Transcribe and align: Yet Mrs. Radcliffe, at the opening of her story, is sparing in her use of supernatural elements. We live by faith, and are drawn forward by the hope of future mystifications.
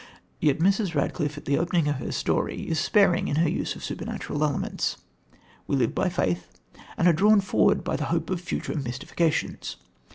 Yet 0.39 0.57
Mrs. 0.57 0.95
Radcliffe, 0.95 1.37
at 1.37 1.45
the 1.45 1.59
opening 1.59 1.87
of 1.87 1.97
her 1.97 2.11
story, 2.11 2.67
is 2.67 2.79
sparing 2.79 3.27
in 3.27 3.35
her 3.35 3.47
use 3.47 3.75
of 3.75 3.83
supernatural 3.83 4.43
elements. 4.43 4.97
We 5.67 5.75
live 5.75 5.93
by 5.93 6.09
faith, 6.09 6.49
and 6.97 7.07
are 7.07 7.13
drawn 7.13 7.39
forward 7.39 7.83
by 7.83 7.97
the 7.97 8.05
hope 8.05 8.31
of 8.31 8.41
future 8.41 8.73
mystifications. 8.75 9.75